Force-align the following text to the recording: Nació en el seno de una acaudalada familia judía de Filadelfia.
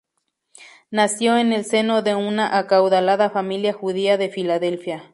Nació 0.89 1.37
en 1.37 1.53
el 1.53 1.63
seno 1.63 2.01
de 2.01 2.15
una 2.15 2.57
acaudalada 2.57 3.29
familia 3.29 3.71
judía 3.71 4.17
de 4.17 4.29
Filadelfia. 4.31 5.03